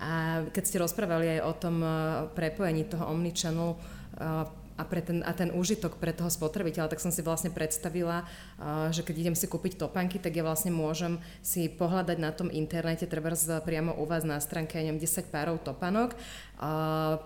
[0.00, 1.92] A keď ste rozprávali aj o tom eh,
[2.32, 7.14] prepojení toho omnichannel, uh, a, pre ten, a ten úžitok pre toho spotrebiteľa, tak som
[7.14, 8.26] si vlastne predstavila,
[8.90, 13.08] že keď idem si kúpiť topanky, tak ja vlastne môžem si pohľadať na tom internete,
[13.10, 16.14] treba priamo u vás na stránke, neviem, 10 párov topanok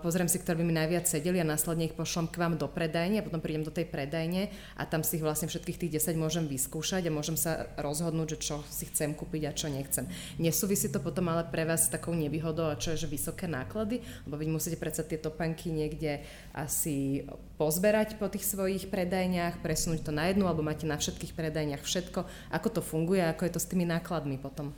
[0.01, 3.21] pozriem si, ktoré by mi najviac sedeli a následne ich pošlom k vám do predajne
[3.21, 6.49] a potom prídem do tej predajne a tam si ich vlastne všetkých tých 10 môžem
[6.49, 10.09] vyskúšať a môžem sa rozhodnúť, že čo si chcem kúpiť a čo nechcem.
[10.41, 14.35] Nesúvisí to potom ale pre vás s takou nevýhodou čo je, že vysoké náklady, lebo
[14.41, 17.23] vy musíte predsa tie topanky niekde asi
[17.55, 22.23] pozberať po tých svojich predajniach, presunúť to na jednu, alebo máte na všetkých predajniach všetko.
[22.55, 24.71] Ako to funguje, ako je to s tými nákladmi potom?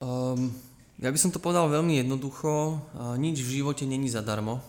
[0.00, 0.56] Um,
[0.96, 2.80] ja by som to povedal veľmi jednoducho.
[3.20, 4.64] Nič v živote není zadarmo.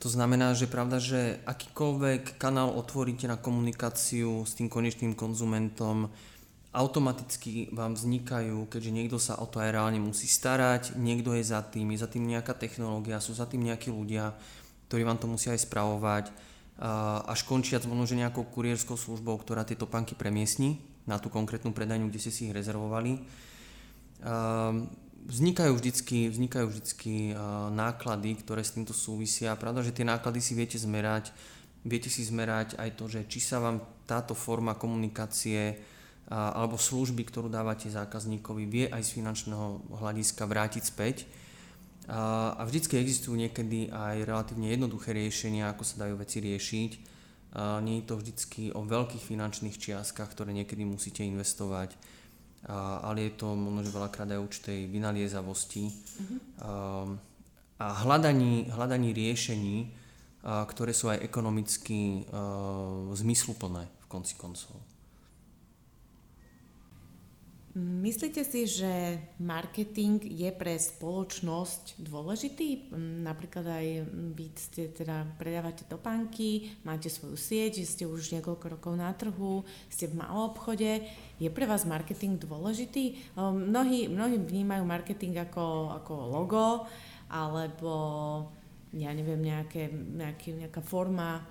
[0.00, 6.08] To znamená, že pravda, že akýkoľvek kanál otvoríte na komunikáciu s tým konečným konzumentom,
[6.76, 11.64] automaticky vám vznikajú, keďže niekto sa o to aj reálne musí starať, niekto je za
[11.64, 14.36] tým, je za tým nejaká technológia, sú za tým nejakí ľudia,
[14.88, 16.28] ktorí vám to musia aj spravovať,
[17.26, 22.12] až končiac možno, že nejakou kurierskou službou, ktorá tieto panky premiestni na tú konkrétnu predajňu,
[22.12, 23.22] kde ste si ich rezervovali
[25.26, 27.34] vznikajú vždycky, vznikajú vždycky
[27.74, 29.58] náklady, ktoré s týmto súvisia.
[29.58, 31.34] Pravda, že tie náklady si viete zmerať,
[31.82, 35.82] viete si zmerať aj to, že či sa vám táto forma komunikácie
[36.30, 41.26] alebo služby, ktorú dávate zákazníkovi, vie aj z finančného hľadiska vrátiť späť.
[42.06, 46.90] A vždycky existujú niekedy aj relatívne jednoduché riešenia, ako sa dajú veci riešiť.
[47.82, 51.98] Nie je to vždycky o veľkých finančných čiastkách, ktoré niekedy musíte investovať
[52.66, 56.38] a, ale je to možno, že veľakrát aj určitej vynaliezavosti uh-huh.
[56.58, 56.70] a,
[57.78, 59.76] a hľadaní, hľadaní riešení,
[60.42, 64.74] a, ktoré sú aj ekonomicky a, zmysluplné v konci koncov.
[67.76, 72.88] Myslíte si, že marketing je pre spoločnosť dôležitý?
[73.20, 73.86] Napríklad aj
[74.32, 79.60] vy ste teda predávate topánky, máte svoju sieť, ste už niekoľko rokov na trhu,
[79.92, 81.04] ste v malom obchode.
[81.36, 83.36] Je pre vás marketing dôležitý?
[83.36, 86.88] Ehm, mnohí, mnohí vnímajú marketing ako, ako logo,
[87.28, 87.92] alebo
[88.96, 91.44] ja neviem, nejaké, nejaký, nejaká forma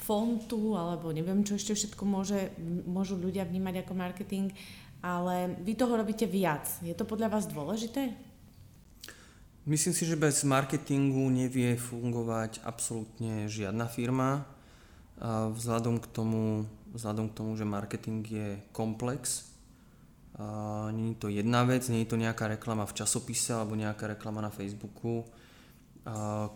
[0.00, 2.54] fontu, alebo neviem, čo ešte všetko môže,
[2.88, 4.48] môžu ľudia vnímať ako marketing
[5.00, 6.68] ale vy toho robíte viac.
[6.84, 8.12] Je to podľa vás dôležité?
[9.68, 14.48] Myslím si, že bez marketingu nevie fungovať absolútne žiadna firma.
[15.20, 16.64] Vzhľadom k tomu,
[16.96, 19.52] vzhľadom k tomu že marketing je komplex,
[20.96, 25.28] je to jedna vec, je to nejaká reklama v časopise alebo nejaká reklama na Facebooku,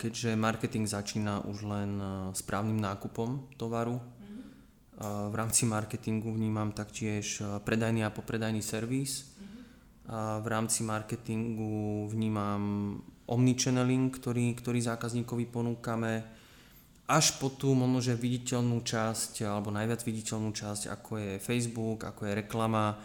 [0.01, 2.01] keďže marketing začína už len
[2.33, 4.01] správnym nákupom tovaru,
[5.03, 9.31] v rámci marketingu vnímam taktiež predajný a popredajný servis.
[10.07, 16.23] A v rámci marketingu vnímam omnichanneling, ktorý, ktorý zákazníkovi ponúkame,
[17.09, 22.29] až po tú možno, že viditeľnú časť, alebo najviac viditeľnú časť, ako je Facebook, ako
[22.29, 23.01] je reklama.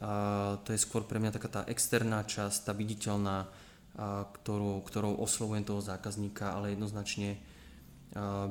[0.00, 3.48] A to je skôr pre mňa taká tá externá časť, tá viditeľná.
[3.92, 7.36] ktorou, ktorou oslovujem toho zákazníka, ale jednoznačne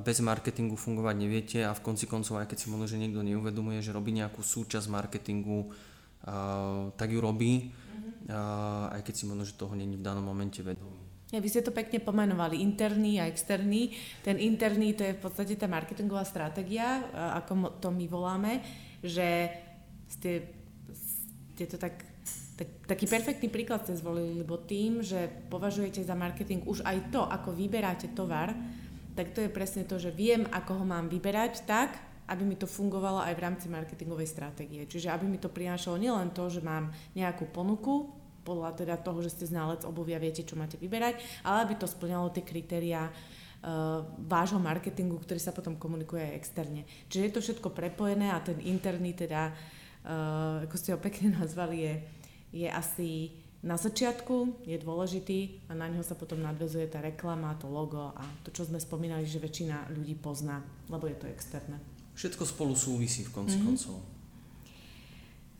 [0.01, 3.85] bez marketingu fungovať neviete a v konci koncov, aj keď si možno, že niekto neuvedomuje,
[3.85, 5.69] že robí nejakú súčasť marketingu,
[6.97, 7.69] tak ju robí,
[8.29, 10.97] aj keď si možno, že toho není v danom momente vedomý.
[11.31, 13.95] Ja, vy ste to pekne pomenovali, interný a externý.
[14.19, 17.07] Ten interný to je v podstate tá marketingová stratégia,
[17.39, 18.59] ako to my voláme,
[18.99, 19.47] že
[20.11, 20.51] ste,
[21.55, 22.03] ste to tak,
[22.59, 27.23] tak, taký perfektný príklad ste zvolili, lebo tým, že považujete za marketing už aj to,
[27.23, 28.51] ako vyberáte tovar,
[29.15, 31.99] tak to je presne to, že viem, ako ho mám vyberať tak,
[32.31, 34.87] aby mi to fungovalo aj v rámci marketingovej stratégie.
[34.87, 38.07] Čiže aby mi to prinášalo nielen to, že mám nejakú ponuku,
[38.41, 42.33] podľa teda toho, že ste znalec obuvia, viete, čo máte vyberať, ale aby to splňalo
[42.33, 46.81] tie kritériá uh, vášho marketingu, ktorý sa potom komunikuje aj externe.
[47.11, 51.77] Čiže je to všetko prepojené a ten interný teda, uh, ako ste ho pekne nazvali,
[51.85, 51.93] je,
[52.65, 53.09] je asi
[53.61, 58.23] na začiatku je dôležitý a na neho sa potom nadvezuje tá reklama, to logo a
[58.41, 61.77] to, čo sme spomínali, že väčšina ľudí pozná, lebo je to externé.
[62.17, 63.69] Všetko spolu súvisí v konci mm-hmm.
[63.69, 64.01] koncov.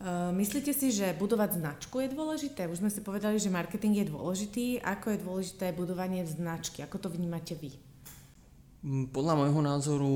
[0.02, 2.66] Uh, myslíte si, že budovať značku je dôležité?
[2.66, 4.66] Už sme si povedali, že marketing je dôležitý.
[4.82, 6.82] Ako je dôležité budovanie značky?
[6.82, 7.70] Ako to vnímate vy?
[8.82, 10.14] Mm, podľa môjho názoru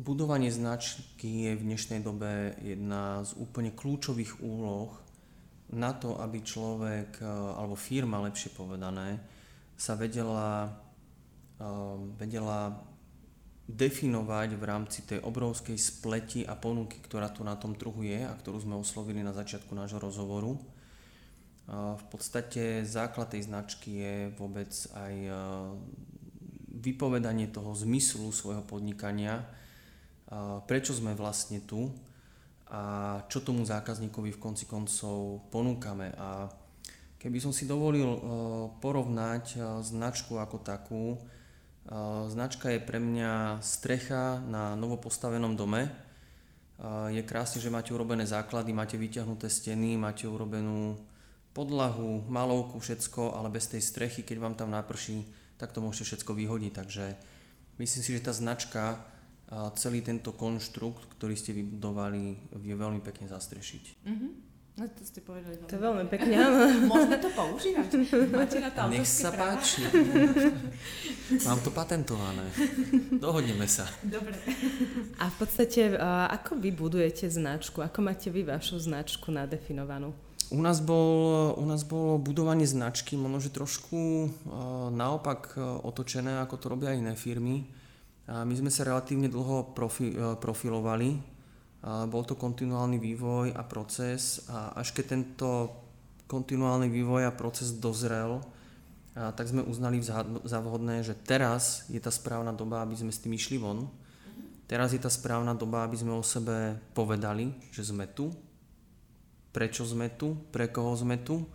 [0.00, 4.96] budovanie značky je v dnešnej dobe jedna z úplne kľúčových úloh
[5.72, 9.20] na to, aby človek, eh, alebo firma lepšie povedané,
[9.76, 10.72] sa vedela,
[11.60, 12.72] eh, vedela
[13.68, 18.32] definovať v rámci tej obrovskej spleti a ponuky, ktorá tu na tom trhu je a
[18.32, 20.56] ktorú sme oslovili na začiatku nášho rozhovoru.
[20.56, 25.14] Eh, v podstate základ tej značky je vôbec aj
[26.78, 29.42] vypovedanie toho zmyslu svojho podnikania,
[30.70, 31.90] prečo sme vlastne tu,
[32.68, 32.82] a
[33.32, 36.12] čo tomu zákazníkovi v konci koncov ponúkame.
[36.20, 36.52] A
[37.16, 38.20] keby som si dovolil uh,
[38.78, 46.08] porovnať uh, značku ako takú, uh, značka je pre mňa strecha na novopostavenom dome.
[47.10, 50.94] Je krásne, že máte urobené základy, máte vyťahnuté steny, máte urobenú
[51.50, 55.26] podlahu, malovku, všetko, ale bez tej strechy, keď vám tam naprší,
[55.58, 56.72] tak to môžete všetko vyhodiť.
[56.78, 57.04] Takže
[57.82, 59.02] myslím si, že tá značka
[59.48, 63.84] a celý tento konštrukt, ktorý ste vybudovali, vie veľmi pekne zastrešiť.
[64.04, 64.30] Mm-hmm.
[64.78, 65.58] No to ste povedali.
[65.66, 66.58] To je veľmi pekne, áno.
[66.92, 67.90] Môžeme to používať?
[68.30, 69.58] Máte na to Nech sa práva?
[69.58, 69.82] páči.
[71.50, 72.46] Mám to patentované.
[73.10, 73.90] Dohodneme sa.
[74.06, 74.38] Dobre.
[75.18, 75.98] A v podstate,
[76.30, 77.82] ako vy budujete značku?
[77.82, 80.14] Ako máte vy vašu značku nadefinovanú?
[80.54, 84.30] U nás, bol, u nás bolo budovanie značky možno, že trošku
[84.94, 87.66] naopak otočené, ako to robia iné firmy
[88.28, 91.40] my sme sa relatívne dlho profi, e, profilovali.
[91.78, 95.48] Bol to kontinuálny vývoj a proces a až keď tento
[96.26, 98.42] kontinuálny vývoj a proces dozrel,
[99.14, 100.02] tak sme uznali
[100.42, 103.86] za vhodné, že teraz je tá správna doba, aby sme s tým išli von.
[104.66, 108.34] Teraz je tá správna doba, aby sme o sebe povedali, že sme tu,
[109.54, 111.46] prečo sme tu, pre koho sme tu,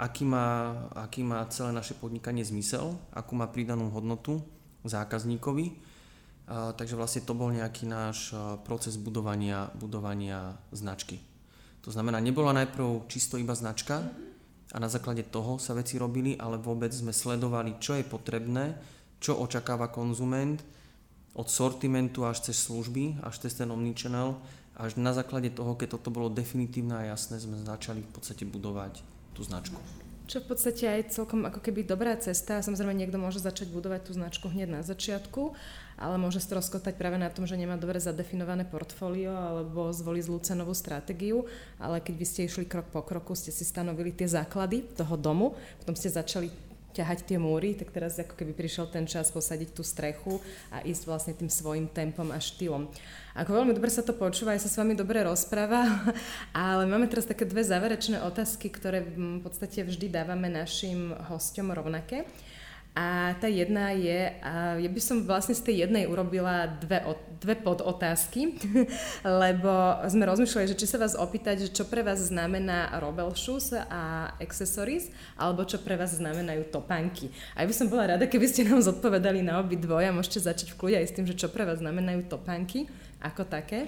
[0.00, 4.40] aký má, aký má celé naše podnikanie zmysel, akú má pridanú hodnotu
[4.88, 5.89] zákazníkovi
[6.50, 8.34] takže vlastne to bol nejaký náš
[8.66, 11.22] proces budovania, budovania značky.
[11.86, 14.02] To znamená, nebola najprv čisto iba značka
[14.74, 18.74] a na základe toho sa veci robili, ale vôbec sme sledovali, čo je potrebné,
[19.22, 20.58] čo očakáva konzument,
[21.38, 24.34] od sortimentu až cez služby, až cez ten omnichannel,
[24.74, 28.98] až na základe toho, keď toto bolo definitívne a jasné, sme začali v podstate budovať
[29.38, 29.78] tú značku.
[30.30, 32.62] Čo v podstate aj celkom ako keby dobrá cesta.
[32.62, 35.58] Samozrejme niekto môže začať budovať tú značku hneď na začiatku,
[36.00, 40.72] ale môže stroskotať práve na tom, že nemá dobre zadefinované portfólio alebo zvolí zlú cenovú
[40.72, 41.44] stratégiu,
[41.76, 45.52] ale keď vy ste išli krok po kroku, ste si stanovili tie základy toho domu,
[45.76, 46.48] potom ste začali
[46.90, 50.42] ťahať tie múry, tak teraz ako keby prišiel ten čas posadiť tú strechu
[50.74, 52.90] a ísť vlastne tým svojim tempom a štýlom.
[53.38, 55.86] Ako veľmi dobre sa to počúva, aj sa s vami dobre rozpráva,
[56.56, 62.26] ale máme teraz také dve záverečné otázky, ktoré v podstate vždy dávame našim hosťom rovnaké.
[62.90, 66.98] A tá jedna je, a ja by som vlastne z tej jednej urobila dve,
[67.38, 68.58] dve podotázky,
[69.46, 73.70] lebo sme rozmýšľali, že či sa vás opýtať, že čo pre vás znamená Robel Shoes
[73.70, 75.06] a accessories,
[75.38, 77.30] alebo čo pre vás znamenajú topánky.
[77.54, 80.74] A ja by som bola rada, keby ste nám zodpovedali na obi a môžete začať
[80.74, 82.90] v kľude aj s tým, že čo pre vás znamenajú topánky
[83.22, 83.86] ako také.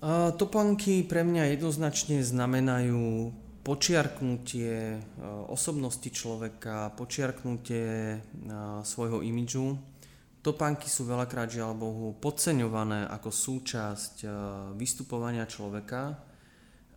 [0.00, 4.98] Uh, topánky pre mňa jednoznačne znamenajú počiarknutie e,
[5.52, 8.18] osobnosti človeka, počiarknutie e,
[8.80, 9.76] svojho imidžu.
[10.40, 14.28] Topánky sú veľakrát, žiaľ Bohu, podceňované ako súčasť e,
[14.80, 16.16] vystupovania človeka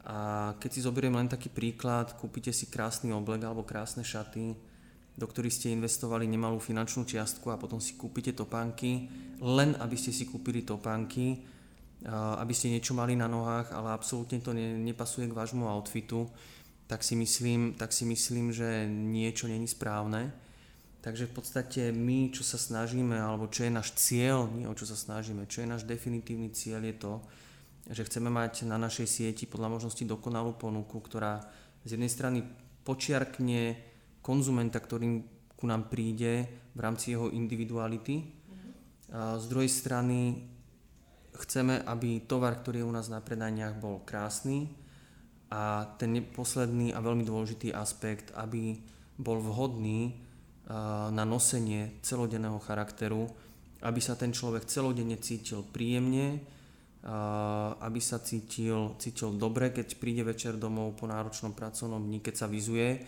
[0.03, 4.51] A keď si zoberiem len taký príklad, kúpite si krásny oblek alebo krásne šaty,
[5.16, 9.07] do ktorých ste investovali nemalú finančnú čiastku a potom si kúpite topánky,
[9.39, 11.47] len aby ste si kúpili topánky,
[12.11, 16.28] aby ste niečo mali na nohách, ale absolútne to ne, nepasuje k vášmu outfitu,
[16.88, 20.34] tak si myslím, tak si myslím že niečo není správne.
[21.03, 24.88] Takže v podstate my, čo sa snažíme, alebo čo je náš cieľ, nie o čo
[24.88, 27.13] sa snažíme, čo je náš definitívny cieľ, je to,
[27.91, 31.43] že chceme mať na našej sieti podľa možnosti dokonalú ponuku, ktorá
[31.84, 32.39] z jednej strany
[32.88, 33.75] počiarkne
[34.23, 35.27] konzumenta, ktorým
[35.59, 38.23] ku nám príde v rámci jeho individuality.
[39.11, 40.47] A z druhej strany
[41.36, 44.71] chceme, aby tovar, ktorý je u nás na predaniach, bol krásny
[45.54, 48.74] a ten posledný a veľmi dôležitý aspekt, aby
[49.22, 50.18] bol vhodný
[51.14, 53.30] na nosenie celodenného charakteru,
[53.86, 56.41] aby sa ten človek celodenne cítil príjemne,
[57.84, 62.47] aby sa cítil, cítil dobre, keď príde večer domov po náročnom pracovnom dni, keď sa
[62.49, 63.04] vyzuje,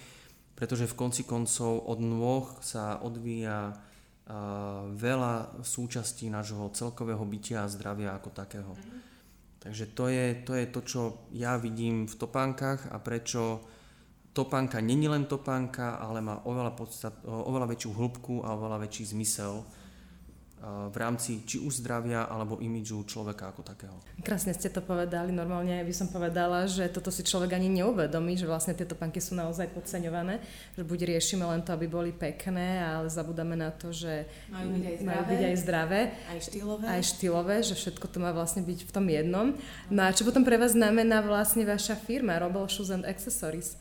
[0.53, 3.73] pretože v konci koncov od nôh sa odvíja
[4.93, 8.75] veľa súčastí nášho celkového bytia a zdravia ako takého.
[8.75, 9.14] Mm-hmm.
[9.65, 11.01] Takže to je, to je to, čo
[11.33, 13.65] ja vidím v topánkach a prečo
[14.29, 19.65] topánka není len topánka, ale má oveľa, podstat, oveľa väčšiu hĺbku a oveľa väčší zmysel
[20.65, 23.93] v rámci či už zdravia alebo imidžu človeka ako takého.
[24.25, 28.49] Krásne ste to povedali, normálne by som povedala, že toto si človek ani neuvedomí, že
[28.49, 30.41] vlastne tieto panky sú naozaj podceňované,
[30.73, 34.83] že buď riešime len to, aby boli pekné, ale zabudáme na to, že majú byť
[34.89, 35.99] aj zdravé, majú byť aj, zdravé,
[36.33, 36.85] aj štýlové.
[36.89, 39.47] Aj štýlové, že všetko to má vlastne byť v tom jednom.
[39.93, 43.77] No a čo potom pre vás znamená vlastne vaša firma Robel Shoes and Accessories?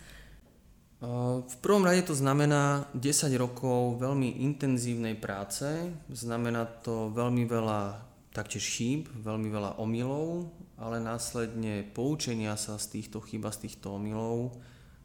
[1.45, 5.67] V prvom rade to znamená 10 rokov veľmi intenzívnej práce,
[6.09, 8.01] znamená to veľmi veľa
[8.35, 13.95] taktiež chýb, veľmi veľa omylov, ale následne poučenia sa z týchto chýb a z týchto
[13.95, 14.59] omylov,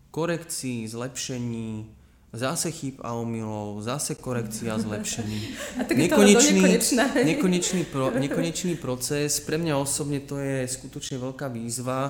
[0.10, 1.86] korekcií, zlepšení,
[2.34, 5.40] zase chýb a omylov, zase korekcia a zlepšení.
[5.80, 6.62] A tak nekonečný,
[7.34, 9.42] nekonečný, pro, nekonečný proces.
[9.42, 12.10] Pre mňa osobne to je skutočne veľká výzva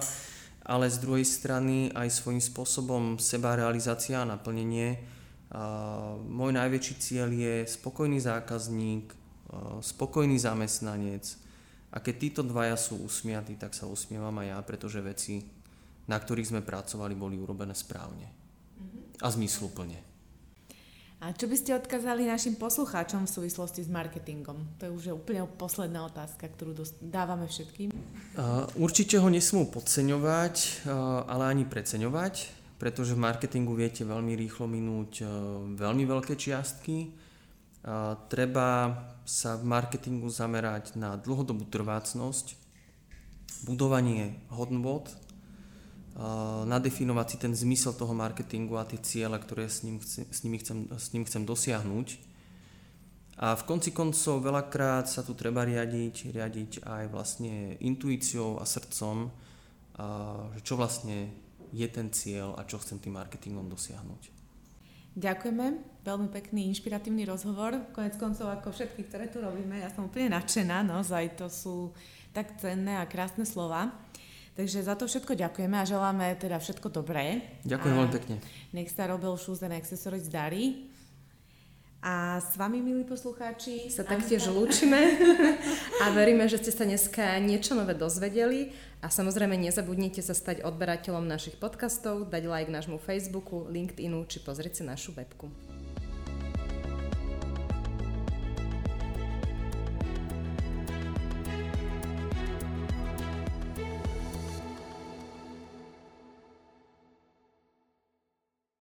[0.69, 5.01] ale z druhej strany aj svojím spôsobom seba realizácia a naplnenie.
[6.29, 9.09] Môj najväčší cieľ je spokojný zákazník,
[9.81, 11.25] spokojný zamestnanec
[11.89, 15.41] a keď títo dvaja sú usmiatí, tak sa usmievam aj ja, pretože veci,
[16.05, 18.29] na ktorých sme pracovali, boli urobené správne
[19.17, 20.08] a zmysluplne.
[21.19, 24.79] A čo by ste odkázali našim poslucháčom v súvislosti s marketingom?
[24.79, 27.91] To je už úplne posledná otázka, ktorú dávame všetkým.
[28.79, 30.87] Určite ho nesmú podceňovať,
[31.27, 35.27] ale ani preceňovať, pretože v marketingu viete veľmi rýchlo minúť
[35.75, 37.11] veľmi veľké čiastky.
[38.31, 38.67] Treba
[39.27, 42.55] sa v marketingu zamerať na dlhodobú trvácnosť,
[43.67, 45.11] budovanie hodnot,
[46.67, 50.91] nadefinovať si ten zmysel toho marketingu a tie ciele, ktoré s ním, s, nimi chcem,
[50.91, 52.07] s ním chcem dosiahnuť.
[53.39, 59.31] A v konci koncov veľakrát sa tu treba riadiť, riadiť aj vlastne intuíciou a srdcom,
[59.95, 60.05] a
[60.59, 61.31] že čo vlastne
[61.71, 64.35] je ten cieľ a čo chcem tým marketingom dosiahnuť.
[65.15, 65.65] Ďakujeme,
[66.03, 67.91] veľmi pekný, inšpiratívny rozhovor.
[67.95, 71.95] Konec koncov, ako všetky, ktoré tu robíme, ja som úplne nadšená, naozaj to sú
[72.35, 73.95] tak cenné a krásne slova.
[74.55, 77.41] Takže za to všetko ďakujeme a želáme teda všetko dobré.
[77.63, 78.35] Ďakujem veľmi pekne.
[78.75, 80.89] Nech sa Robel Shoes and Accessories darí.
[81.99, 85.19] A s vami, milí poslucháči, sa taktiež lúčime
[86.03, 88.71] a veríme, že ste sa dneska niečo nové dozvedeli
[89.03, 94.79] a samozrejme nezabudnite sa stať odberateľom našich podcastov, dať like nášmu Facebooku, LinkedInu či pozrieť
[94.79, 95.51] si našu webku.